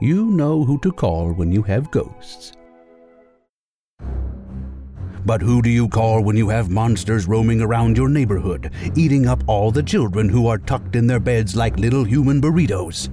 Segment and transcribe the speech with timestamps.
[0.00, 2.52] you know who to call when you have ghosts.
[5.26, 9.42] But who do you call when you have monsters roaming around your neighborhood, eating up
[9.46, 13.08] all the children who are tucked in their beds like little human burritos?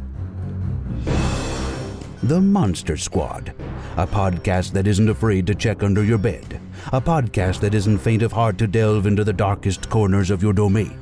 [2.23, 3.53] The Monster Squad,
[3.95, 6.59] a podcast that isn't afraid to check under your bed,
[6.91, 10.53] a podcast that isn't faint of heart to delve into the darkest corners of your
[10.53, 10.99] domain,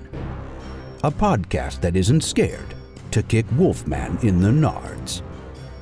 [1.04, 2.76] a podcast that isn't scared
[3.12, 5.24] to kick Wolfman in the nards.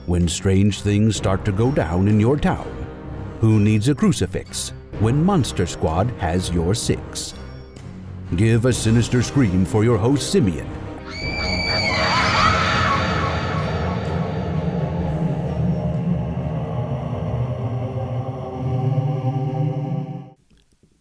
[0.08, 2.66] When strange things start to go down in your town,
[3.42, 4.72] who needs a crucifix
[5.02, 7.34] when Monster Squad has your six?
[8.38, 10.66] Give a sinister scream for your host, Simeon.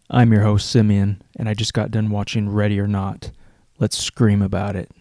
[0.09, 3.31] I'm your host, Simeon, and I just got done watching Ready or Not.
[3.79, 4.91] Let's scream about it.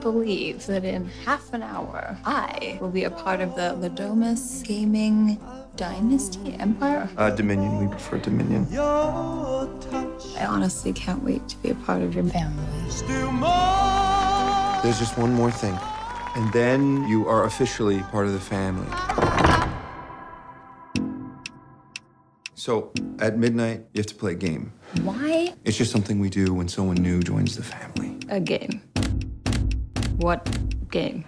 [0.00, 4.64] Believe that in half an hour, I will be a part of the Le Domas
[4.64, 5.38] Gaming
[5.76, 7.08] Dynasty Empire.
[7.18, 7.78] Uh, Dominion.
[7.80, 8.66] We prefer Dominion.
[8.76, 12.64] I honestly can't wait to be a part of your family.
[14.82, 15.78] There's just one more thing.
[16.34, 18.88] And then you are officially part of the family.
[22.54, 24.72] So, at midnight, you have to play a game.
[25.02, 28.16] Why It's just something we do when someone new joins the family.
[28.28, 28.82] a game?
[30.20, 30.46] What
[30.90, 31.24] game?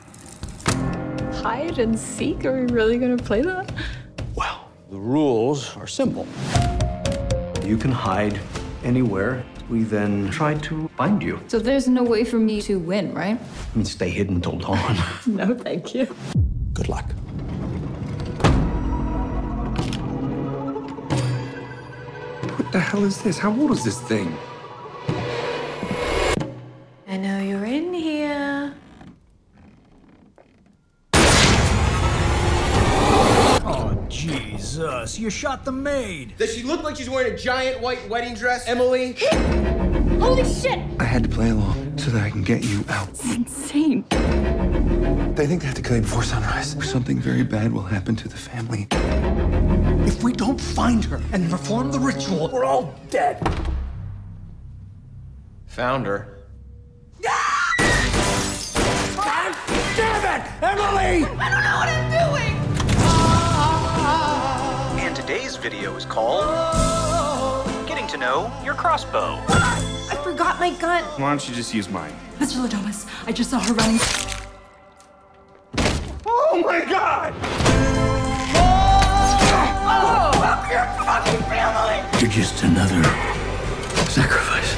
[1.33, 2.45] Hide and seek?
[2.45, 3.73] Are we really gonna play that?
[4.35, 6.27] Well, the rules are simple.
[7.65, 8.39] You can hide
[8.85, 9.47] anywhere.
[9.71, 11.41] We then try to find you.
[11.49, 13.41] So there's no way for me to win, right?
[13.41, 14.99] I mean, stay hidden till dawn.
[15.27, 16.15] No, thank you.
[16.75, 17.11] Good luck.
[22.59, 23.39] What the hell is this?
[23.39, 24.37] How old is this thing?
[35.23, 36.35] You shot the maid.
[36.37, 39.13] Does she look like she's wearing a giant white wedding dress, Emily?
[40.19, 40.81] Holy shit!
[40.99, 43.09] I had to play along so that I can get you out.
[43.11, 44.05] It's Insane.
[45.37, 46.75] They think they have to kill you before sunrise.
[46.75, 48.89] Or something very bad will happen to the family.
[50.09, 53.39] If we don't find her and perform the ritual, we're all dead.
[55.67, 56.49] Found her.
[57.25, 57.75] Ah!
[59.97, 60.63] Damn it!
[60.65, 61.25] Emily!
[61.41, 61.63] And
[65.27, 66.45] today's video is called
[67.87, 69.39] Getting to Know Your Crossbow.
[69.47, 71.05] I forgot my gun.
[71.21, 72.13] Why don't you just use mine?
[72.41, 72.61] Mr.
[72.61, 74.01] Le Domas, I just saw her running.
[76.27, 77.33] Oh my god!
[82.21, 83.05] You're just another
[84.11, 84.75] sacrifice.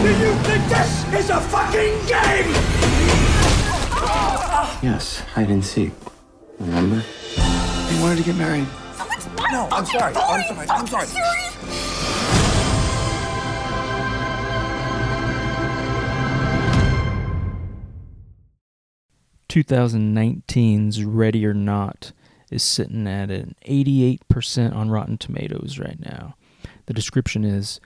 [0.00, 2.75] Do you think this is a fucking game?
[4.86, 5.92] Yes, hide and seek.
[6.60, 7.00] Remember?
[7.00, 8.68] He wanted to get married.
[9.50, 10.14] No, I'm sorry.
[10.14, 10.68] I'm sorry.
[10.70, 11.06] I'm sorry.
[19.48, 22.12] 2019's Ready or Not
[22.52, 26.36] is sitting at an 88% on Rotten Tomatoes right now.
[26.84, 27.80] The description is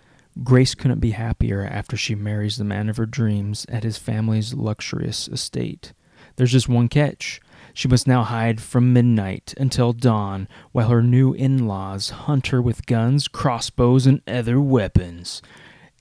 [0.45, 4.53] Grace couldn't be happier after she marries the man of her dreams at his family's
[4.53, 5.95] luxurious estate.
[6.41, 7.39] There's just one catch.
[7.75, 12.63] She must now hide from midnight until dawn while her new in laws hunt her
[12.63, 15.43] with guns, crossbows, and other weapons.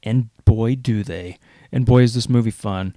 [0.02, 1.40] And boy, do they.
[1.74, 2.96] And boy, is this movie fun.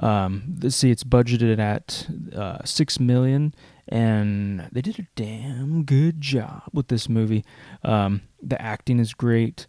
[0.00, 3.54] Um, let's see, it's budgeted at uh, six million,
[3.86, 7.44] and they did a damn good job with this movie.
[7.84, 9.68] Um, the acting is great.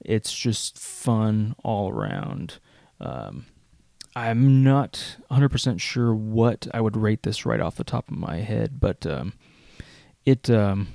[0.00, 2.60] It's just fun all around.
[2.98, 3.44] Um,
[4.14, 8.38] I'm not 100% sure what I would rate this right off the top of my
[8.38, 9.32] head, but um,
[10.26, 10.88] it um,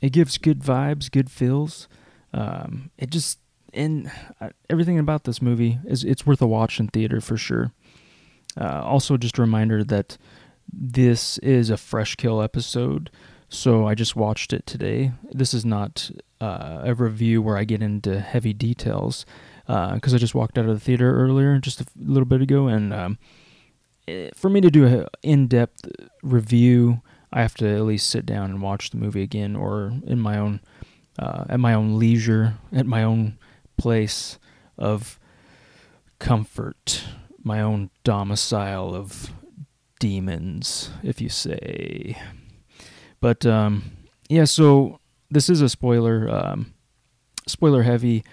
[0.00, 1.88] it gives good vibes, good feels.
[2.32, 3.38] Um, it just
[3.72, 4.10] and
[4.40, 7.72] uh, everything about this movie is it's worth a watch in theater for sure.
[8.60, 10.18] Uh, also, just a reminder that
[10.72, 13.10] this is a fresh kill episode,
[13.48, 15.12] so I just watched it today.
[15.30, 19.26] This is not uh, a review where I get into heavy details
[19.66, 22.92] because I just walked out of the theater earlier, just a little bit ago, and
[22.92, 23.18] um,
[24.08, 25.86] eh, for me to do an in-depth
[26.22, 27.02] review,
[27.32, 30.38] I have to at least sit down and watch the movie again, or in my
[30.38, 30.60] own
[31.18, 33.38] uh, at my own leisure, at my own
[33.76, 34.38] place
[34.78, 35.18] of
[36.18, 37.04] comfort,
[37.42, 39.30] my own domicile of
[39.98, 42.16] demons, if you say.
[43.20, 43.92] But um,
[44.28, 44.99] yeah, so
[45.30, 46.28] this is a spoiler.
[46.28, 46.74] Um,
[47.46, 48.24] spoiler heavy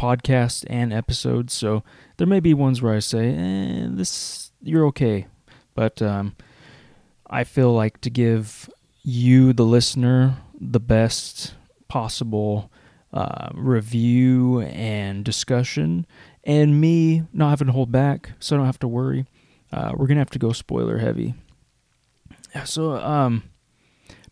[0.00, 1.82] podcast and episode, so
[2.16, 5.26] there may be ones where I say, eh, this you're okay,
[5.74, 6.36] but um,
[7.28, 8.70] I feel like to give
[9.02, 11.54] you, the listener, the best
[11.88, 12.70] possible
[13.12, 16.06] uh, review and discussion,
[16.44, 19.26] and me not having to hold back, so I don't have to worry.
[19.72, 21.34] Uh, we're gonna have to go spoiler heavy.
[22.54, 23.42] Yeah, so, um,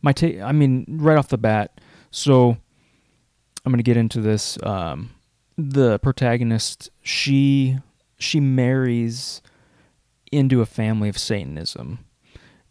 [0.00, 1.78] my take, I mean, right off the bat,
[2.10, 2.56] so
[3.64, 4.58] I'm gonna get into this.
[4.62, 5.10] Um,
[5.58, 7.78] the protagonist, she
[8.18, 9.42] she marries
[10.32, 12.00] into a family of Satanism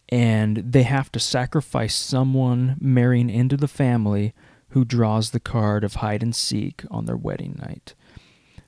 [0.09, 4.33] and they have to sacrifice someone marrying into the family
[4.69, 7.95] who draws the card of hide and seek on their wedding night.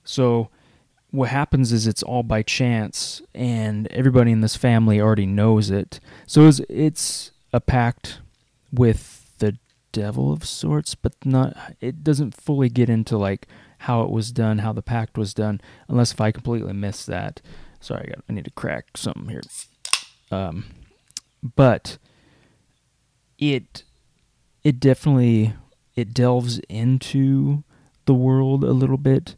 [0.04, 0.50] So
[1.12, 6.00] what happens is it's all by chance and everybody in this family already knows it.
[6.26, 8.20] So it's, it's a pact
[8.72, 9.17] with
[9.98, 13.48] devil of sorts, but not it doesn't fully get into like
[13.80, 17.42] how it was done, how the pact was done, unless if I completely miss that.
[17.80, 19.42] Sorry, I got I need to crack something here.
[20.32, 20.66] Um
[21.56, 21.98] but
[23.40, 23.84] it
[24.64, 25.54] it definitely
[25.96, 27.64] it delves into
[28.06, 29.36] the world a little bit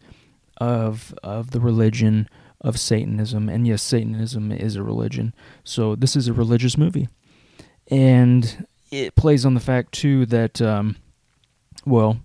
[0.58, 2.28] of of the religion
[2.62, 5.34] of Satanism, and yes, Satanism is a religion.
[5.64, 7.08] So this is a religious movie,
[7.90, 10.96] and it plays on the fact too that, um,
[11.86, 12.20] well,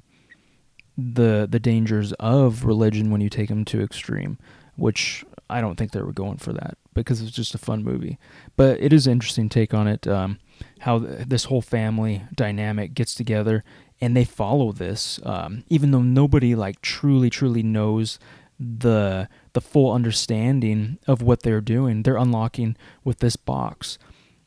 [0.96, 4.38] the the dangers of religion when you take them to extreme,
[4.76, 8.19] which I don't think they were going for that because it's just a fun movie.
[8.56, 10.06] But it is an interesting take on it.
[10.06, 10.38] Um,
[10.81, 13.64] how this whole family dynamic gets together
[14.00, 18.19] and they follow this, um, even though nobody like truly, truly knows
[18.58, 22.02] the the full understanding of what they're doing.
[22.02, 23.99] They're unlocking with this box.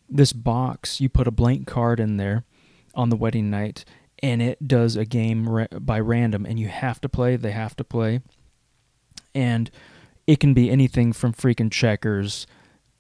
[0.09, 2.45] This box, you put a blank card in there
[2.95, 3.85] on the wedding night,
[4.23, 7.35] and it does a game ra- by random, and you have to play.
[7.35, 8.21] They have to play,
[9.35, 9.69] and
[10.25, 12.47] it can be anything from freaking checkers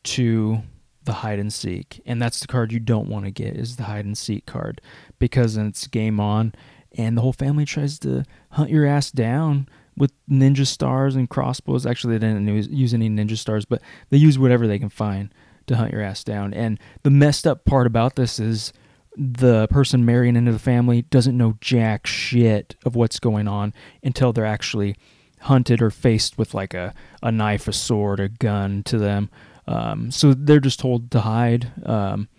[0.03, 0.63] to
[1.03, 2.01] the hide and seek.
[2.05, 4.81] And that's the card you don't want to get is the hide and seek card
[5.19, 6.53] because it's game on
[6.97, 11.85] and the whole family tries to hunt your ass down with ninja stars and crossbows.
[11.85, 15.33] Actually, they didn't use any ninja stars, but they use whatever they can find
[15.67, 16.53] to hunt your ass down.
[16.53, 18.73] And the messed up part about this is
[19.15, 23.73] the person marrying into the family doesn't know jack shit of what's going on
[24.03, 24.95] until they're actually
[25.41, 26.93] hunted or faced with like a,
[27.23, 29.29] a knife, a sword, a gun to them.
[29.67, 31.71] Um, so they're just told to hide.
[31.85, 32.29] Um,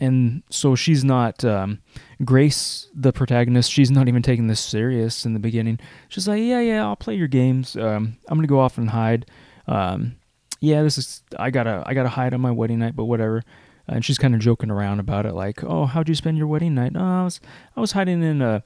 [0.00, 1.80] and so she's not, um,
[2.24, 5.78] Grace, the protagonist, she's not even taking this serious in the beginning.
[6.08, 7.76] She's like, yeah, yeah, I'll play your games.
[7.76, 9.26] Um, I'm to go off and hide.
[9.66, 10.16] Um,
[10.62, 13.42] yeah, this is, I gotta, I gotta hide on my wedding night, but whatever.
[13.88, 16.76] And she's kind of joking around about it, like, "Oh, how'd you spend your wedding
[16.76, 17.40] night?" Oh, I was,
[17.76, 18.62] I was hiding in a,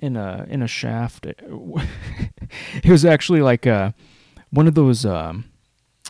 [0.00, 1.26] in a in a shaft.
[1.26, 3.92] it was actually like uh,
[4.48, 5.04] one of those.
[5.04, 5.44] Um,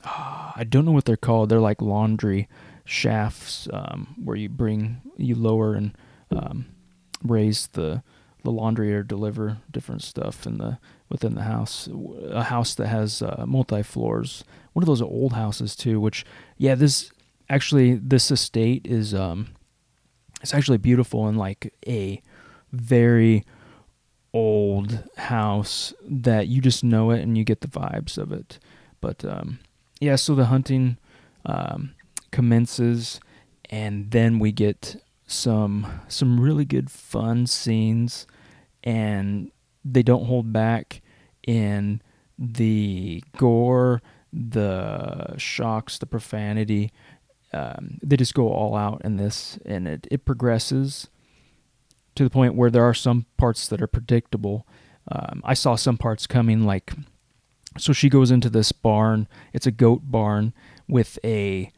[0.04, 1.48] I don't know what they're called.
[1.48, 2.48] They're like laundry
[2.84, 5.98] shafts um, where you bring you lower and
[6.30, 6.66] um,
[7.24, 8.04] raise the
[8.44, 10.78] the laundry or deliver different stuff in the
[11.08, 11.88] within the house.
[12.30, 14.44] A house that has uh, multi floors.
[14.72, 16.00] One of those old houses too.
[16.00, 16.24] Which
[16.56, 17.10] yeah, this
[17.48, 19.48] actually this estate is um,
[20.42, 22.22] it's actually beautiful and like a
[22.72, 23.44] very
[24.32, 28.58] old house that you just know it and you get the vibes of it.
[29.00, 29.60] But um,
[30.00, 30.98] yeah, so the hunting
[31.44, 31.94] um,
[32.30, 33.20] commences,
[33.70, 38.26] and then we get some some really good fun scenes,
[38.84, 39.50] and
[39.92, 41.00] they don't hold back
[41.46, 42.02] in
[42.38, 44.02] the gore,
[44.32, 46.92] the shocks, the profanity.
[47.52, 51.08] Um, they just go all out in this, and it, it progresses
[52.14, 54.66] to the point where there are some parts that are predictable.
[55.10, 56.92] Um, I saw some parts coming, like
[57.78, 59.28] so she goes into this barn.
[59.52, 60.52] It's a goat barn
[60.88, 61.70] with a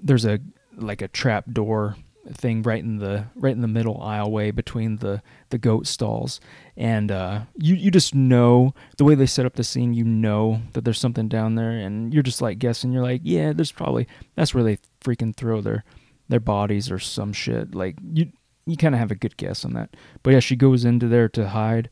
[0.00, 0.40] there's a
[0.76, 1.96] like a trap door
[2.32, 6.40] thing right in the right in the middle aisleway between the the goat stalls
[6.76, 10.60] and uh, you you just know the way they set up the scene you know
[10.72, 14.08] that there's something down there and you're just like guessing you're like yeah there's probably
[14.34, 15.84] that's where they freaking throw their
[16.28, 18.32] their bodies or some shit like you
[18.66, 19.94] you kind of have a good guess on that.
[20.22, 21.88] But yeah, she goes into there to hide,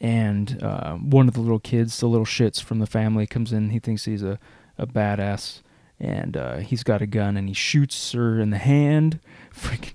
[0.00, 3.70] and uh, one of the little kids, the little shits from the family, comes in.
[3.70, 4.38] He thinks he's a,
[4.78, 5.62] a badass,
[5.98, 9.20] and uh, he's got a gun, and he shoots her in the hand,
[9.54, 9.94] freaking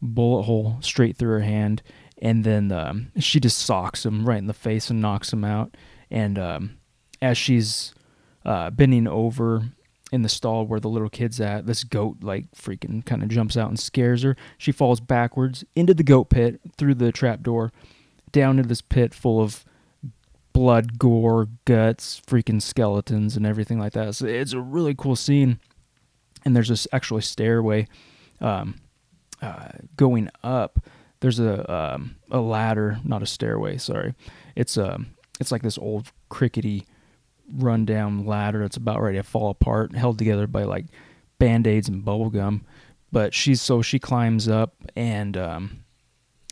[0.00, 1.82] bullet hole straight through her hand,
[2.20, 5.76] and then um, she just socks him right in the face and knocks him out.
[6.10, 6.78] And um,
[7.20, 7.94] as she's
[8.44, 9.62] uh, bending over
[10.12, 11.66] in the stall where the little kid's at.
[11.66, 14.36] This goat like freaking kind of jumps out and scares her.
[14.58, 17.72] She falls backwards into the goat pit through the trap door,
[18.30, 19.64] down into this pit full of
[20.52, 24.14] blood, gore, guts, freaking skeletons, and everything like that.
[24.14, 25.58] So it's a really cool scene.
[26.44, 27.86] And there's this actually stairway
[28.40, 28.80] um,
[29.40, 30.80] uh, going up.
[31.20, 33.78] There's a um, a ladder, not a stairway.
[33.78, 34.14] Sorry,
[34.56, 36.86] it's a um, it's like this old crickety
[37.52, 40.86] rundown ladder that's about ready to fall apart, held together by like
[41.38, 42.64] band aids and bubble gum.
[43.12, 45.84] But she's so she climbs up and um,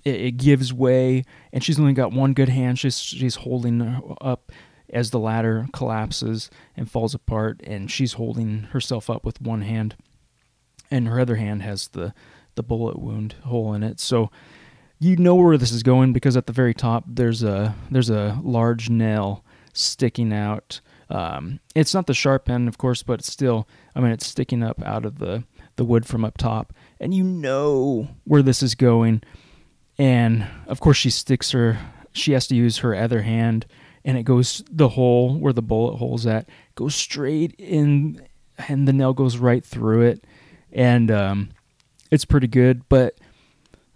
[0.05, 2.79] it, it, gives way, and she's only got one good hand.
[2.79, 4.53] She's she's holding up
[4.93, 9.97] as the ladder collapses and falls apart, and she's holding herself up with one hand,
[10.91, 12.15] and her other hand has the
[12.55, 14.01] the bullet wound hole in it.
[14.01, 14.31] So
[14.99, 18.39] you know where this is going because at the very top there's a there's a
[18.43, 20.81] large nail sticking out.
[21.09, 23.69] Um, it's not the sharp end, of course, but it's still.
[23.95, 25.45] I mean, it's sticking up out of the
[25.77, 29.23] the wood from up top, and you know where this is going.
[30.01, 31.79] And of course, she sticks her.
[32.13, 33.67] She has to use her other hand,
[34.03, 38.27] and it goes the hole where the bullet hole's at goes straight in,
[38.67, 40.25] and the nail goes right through it,
[40.73, 41.51] and um,
[42.11, 42.89] it's pretty good.
[42.89, 43.19] But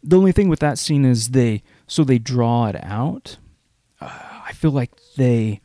[0.02, 3.38] the only thing with that scene is they so they draw it out.
[3.98, 4.10] Uh,
[4.46, 5.62] I feel like they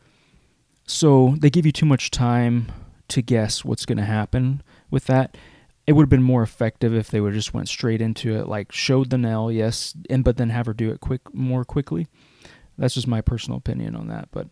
[0.87, 2.71] so they give you too much time
[3.09, 5.35] to guess what's going to happen with that.
[5.89, 8.71] It would have been more effective if they would just went straight into it, like
[8.71, 12.05] showed the nail, yes, and but then have her do it quick more quickly.
[12.77, 14.49] That's just my personal opinion on that, but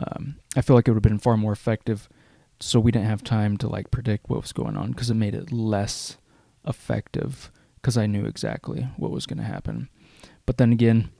[0.00, 2.08] um, I feel like it would have been far more effective,
[2.58, 5.36] so we didn't have time to like predict what was going on because it made
[5.36, 6.16] it less
[6.66, 9.90] effective because I knew exactly what was going to happen.
[10.44, 11.10] But then again,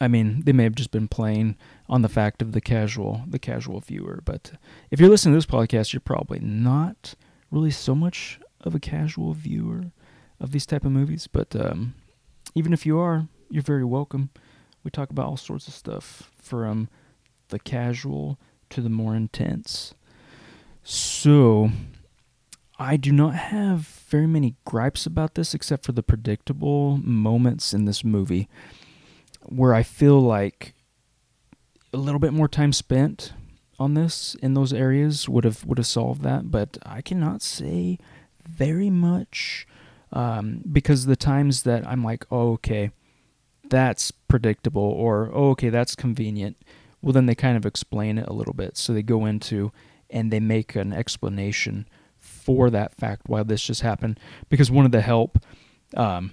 [0.00, 1.56] I mean, they may have just been playing
[1.88, 4.22] on the fact of the casual, the casual viewer.
[4.24, 4.54] But
[4.90, 7.14] if you're listening to this podcast, you're probably not
[7.52, 9.92] really so much of a casual viewer
[10.40, 11.26] of these type of movies.
[11.26, 11.94] But um,
[12.54, 14.30] even if you are, you're very welcome.
[14.84, 16.88] We talk about all sorts of stuff from
[17.48, 18.38] the casual
[18.70, 19.94] to the more intense.
[20.82, 21.70] So
[22.78, 27.84] I do not have very many gripes about this except for the predictable moments in
[27.84, 28.48] this movie
[29.44, 30.74] where I feel like
[31.92, 33.32] a little bit more time spent
[33.78, 37.98] on this in those areas would have would have solved that, but I cannot say
[38.48, 39.66] very much
[40.12, 42.90] um, because the times that I'm like, oh, okay,
[43.68, 46.56] that's predictable, or oh, okay, that's convenient.
[47.00, 49.72] Well, then they kind of explain it a little bit, so they go into
[50.10, 54.20] and they make an explanation for that fact why this just happened.
[54.48, 55.38] Because one of the help,
[55.96, 56.32] um,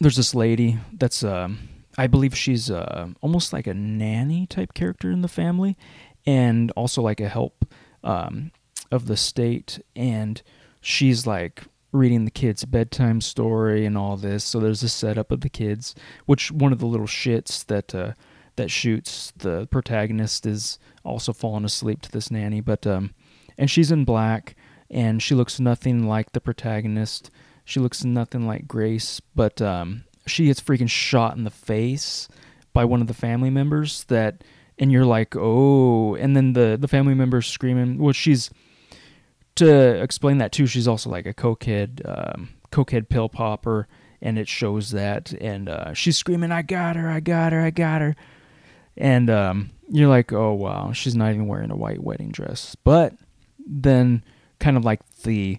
[0.00, 1.68] there's this lady that's um,
[1.98, 5.76] I believe she's uh, almost like a nanny type character in the family,
[6.24, 7.66] and also like a help
[8.04, 8.52] um,
[8.90, 9.80] of the state.
[9.94, 10.40] And
[10.86, 14.44] she's like reading the kids bedtime story and all this.
[14.44, 18.12] So there's a setup of the kids, which one of the little shits that uh,
[18.54, 22.60] that shoots the protagonist is also falling asleep to this nanny.
[22.60, 23.14] But um,
[23.58, 24.54] and she's in black,
[24.88, 27.30] and she looks nothing like the protagonist.
[27.64, 32.28] She looks nothing like Grace, but um, she gets freaking shot in the face
[32.72, 34.44] by one of the family members that
[34.78, 38.50] and you're like oh and then the the family members screaming well she's
[39.56, 43.88] to explain that too she's also like a cokehead um, cokehead pill popper
[44.22, 47.70] and it shows that and uh, she's screaming i got her i got her i
[47.70, 48.14] got her
[48.96, 53.14] and um, you're like oh wow she's not even wearing a white wedding dress but
[53.66, 54.22] then
[54.58, 55.58] kind of like the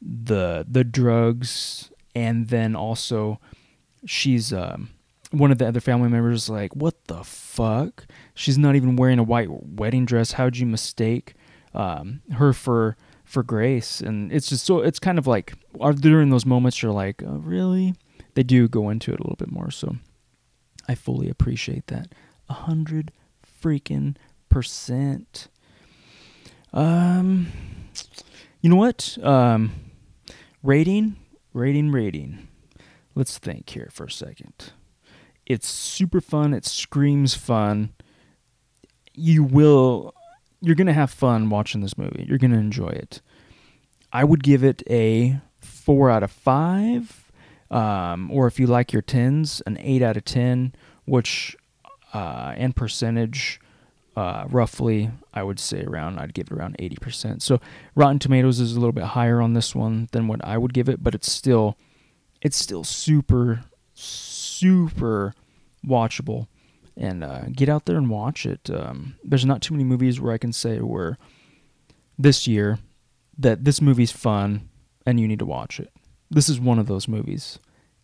[0.00, 3.38] the the drugs and then also
[4.06, 4.90] she's um,
[5.30, 8.06] one of the other family members is like, "What the fuck?
[8.34, 10.32] She's not even wearing a white wedding dress.
[10.32, 11.34] How'd you mistake
[11.74, 12.96] um, her for
[13.30, 15.54] for Grace?" And it's just so it's kind of like
[16.00, 17.94] during those moments you're like, oh, "Really?"
[18.34, 19.96] They do go into it a little bit more, so
[20.88, 22.12] I fully appreciate that.
[22.48, 23.12] A hundred
[23.62, 24.16] freaking
[24.48, 25.48] percent.
[26.72, 27.48] Um,
[28.60, 29.18] you know what?
[29.22, 29.72] Um,
[30.62, 31.16] rating,
[31.52, 32.48] rating, rating
[33.14, 34.72] let's think here for a second.
[35.46, 36.54] It's super fun.
[36.54, 37.92] It screams fun.
[39.14, 40.14] You will,
[40.60, 42.24] you're going to have fun watching this movie.
[42.28, 43.20] You're going to enjoy it.
[44.12, 47.30] I would give it a four out of five.
[47.70, 50.74] Um, or if you like your tens, an eight out of 10,
[51.04, 51.56] which,
[52.12, 53.60] uh, and percentage,
[54.16, 57.40] uh, roughly, I would say around, I'd give it around 80%.
[57.42, 57.60] So
[57.94, 60.88] Rotten Tomatoes is a little bit higher on this one than what I would give
[60.88, 61.76] it, but it's still
[62.40, 63.64] it's still super,
[63.94, 65.34] super
[65.86, 66.48] watchable.
[67.00, 68.68] And uh, get out there and watch it.
[68.68, 71.16] Um, there's not too many movies where I can say where
[72.18, 72.78] this year
[73.38, 74.68] that this movie's fun
[75.06, 75.90] and you need to watch it.
[76.30, 77.58] This is one of those movies.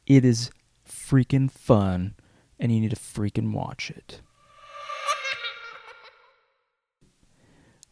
[0.07, 0.51] It is
[0.89, 2.15] freaking fun
[2.59, 4.23] and you need to freaking watch it.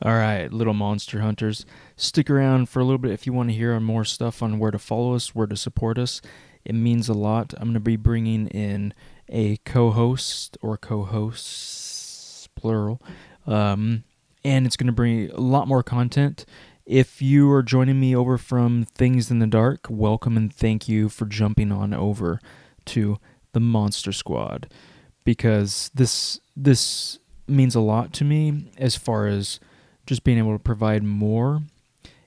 [0.03, 3.55] All right, little monster hunters, stick around for a little bit if you want to
[3.55, 6.23] hear more stuff on where to follow us, where to support us.
[6.65, 7.53] It means a lot.
[7.59, 8.95] I'm going to be bringing in
[9.29, 13.01] a co-host or co-hosts plural,
[13.47, 14.05] um,
[14.45, 16.45] and it's going to bring a lot more content.
[16.87, 21.09] If you are joining me over from Things in the Dark, welcome and thank you
[21.09, 22.41] for jumping on over
[22.87, 23.19] to
[23.53, 24.69] the Monster Squad
[25.25, 29.61] because this this means a lot to me as far as
[30.07, 31.63] just being able to provide more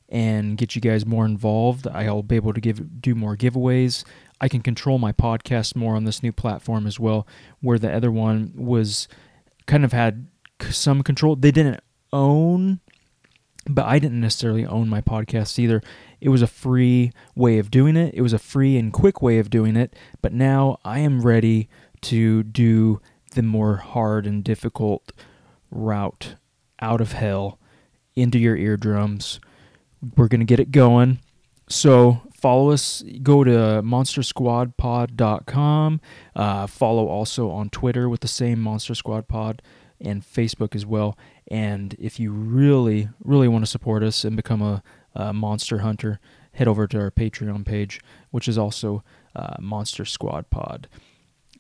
[0.10, 1.88] and get you guys more involved.
[1.88, 4.04] I'll be able to give do more giveaways.
[4.40, 7.28] I can control my podcast more on this new platform as well,
[7.62, 9.08] where the other one was
[9.66, 10.28] kind of had
[10.70, 11.36] some control.
[11.36, 11.82] They didn't
[12.14, 12.80] own,
[13.68, 15.82] but I didn't necessarily own my podcast either.
[16.22, 18.14] It was a free way of doing it.
[18.14, 19.96] It was a free and quick way of doing it.
[20.22, 21.70] But now I am ready
[22.02, 23.02] to do
[23.34, 25.12] the more hard and difficult
[25.70, 26.36] route
[26.80, 27.60] out of hell
[28.16, 29.40] into your eardrums.
[30.16, 31.20] We're going to get it going.
[31.70, 33.04] So follow us.
[33.24, 36.02] Go to monstersquadpod.com.
[36.36, 39.62] Uh, follow also on Twitter with the same Monster Squad Pod
[40.00, 41.18] and Facebook as well.
[41.50, 44.84] And if you really, really want to support us and become a,
[45.16, 46.20] a monster hunter,
[46.54, 48.00] head over to our Patreon page,
[48.32, 49.04] which is also
[49.36, 50.88] uh, Monster Squad Pod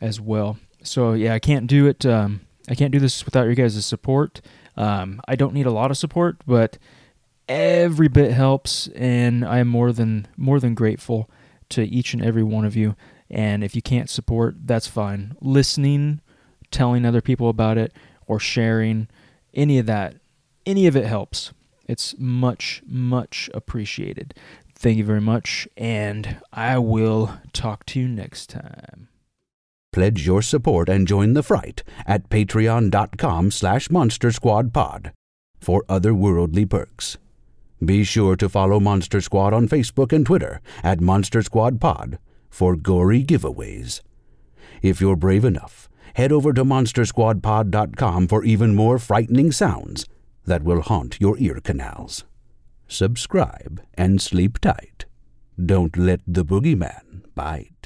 [0.01, 0.57] as well.
[0.83, 2.05] So yeah, I can't do it.
[2.05, 4.41] Um, I can't do this without your guys' support.
[4.75, 6.77] Um, I don't need a lot of support, but
[7.47, 11.29] every bit helps, and I am more than more than grateful
[11.69, 12.95] to each and every one of you.
[13.29, 15.35] And if you can't support, that's fine.
[15.41, 16.21] Listening,
[16.71, 17.93] telling other people about it,
[18.25, 19.07] or sharing,
[19.53, 20.15] any of that,
[20.65, 21.51] any of it helps.
[21.87, 24.33] It's much, much appreciated.
[24.75, 29.07] Thank you very much, and I will talk to you next time.
[29.91, 35.11] Pledge your support and join the fright at patreon.com slash monstersquadpod
[35.59, 37.17] for otherworldly perks.
[37.83, 42.17] Be sure to follow Monster Squad on Facebook and Twitter at Monster Squad Pod
[42.49, 44.01] for gory giveaways.
[44.81, 50.07] If you're brave enough, head over to monstersquadpod.com for even more frightening sounds
[50.45, 52.25] that will haunt your ear canals.
[52.87, 55.05] Subscribe and sleep tight.
[55.63, 57.76] Don't let the boogeyman bite.